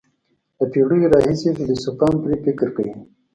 [0.57, 2.93] له پېړیو راهیسې فیلسوفان پرې فکر کوي.